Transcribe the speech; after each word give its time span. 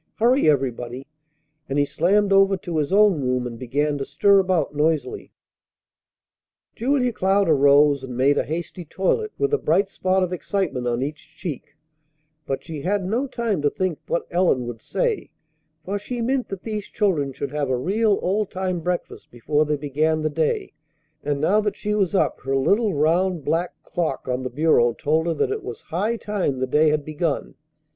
Hurry 0.15 0.49
everybody!" 0.49 1.05
And 1.69 1.77
he 1.77 1.85
slammed 1.85 2.33
over 2.33 2.57
to 2.57 2.77
his 2.77 2.91
own 2.91 3.21
room 3.21 3.45
and 3.45 3.59
began 3.59 3.99
to 3.99 4.05
stir 4.07 4.39
about 4.39 4.73
noisily. 4.75 5.31
Julia 6.75 7.13
Cloud 7.13 7.47
arose 7.47 8.03
and 8.03 8.17
made 8.17 8.35
a 8.39 8.43
hasty 8.43 8.83
toilet, 8.83 9.31
with 9.37 9.53
a 9.53 9.59
bright 9.59 9.87
spot 9.87 10.23
of 10.23 10.33
excitement 10.33 10.87
on 10.87 11.03
each 11.03 11.37
cheek; 11.37 11.75
but 12.47 12.63
she 12.63 12.81
had 12.81 13.05
no 13.05 13.27
time 13.27 13.61
to 13.61 13.69
think 13.69 13.99
what 14.07 14.25
Ellen 14.31 14.65
would 14.65 14.81
say, 14.81 15.29
for 15.85 15.99
she 15.99 16.19
meant 16.19 16.47
that 16.47 16.63
these 16.63 16.85
children 16.87 17.31
should 17.31 17.51
have 17.51 17.69
a 17.69 17.77
real 17.77 18.17
old 18.23 18.49
time 18.49 18.79
breakfast 18.79 19.29
before 19.29 19.65
they 19.65 19.77
began 19.77 20.23
the 20.23 20.31
day; 20.31 20.73
and 21.23 21.39
now 21.39 21.61
that 21.61 21.75
she 21.77 21.93
was 21.93 22.15
up 22.15 22.41
her 22.41 22.55
little 22.57 22.95
round 22.95 23.45
black 23.45 23.75
clock 23.83 24.27
on 24.27 24.41
the 24.41 24.49
bureau 24.49 24.93
told 24.93 25.27
her 25.27 25.35
that 25.35 25.51
it 25.51 25.61
was 25.63 25.81
high 25.81 26.17
time 26.17 26.57
the 26.57 26.65
day 26.65 26.89
had 26.89 27.05
begun. 27.05 27.53